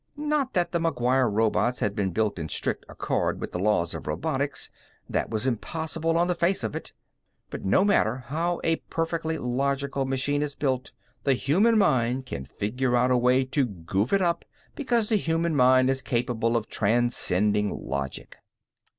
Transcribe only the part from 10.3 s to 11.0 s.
is built,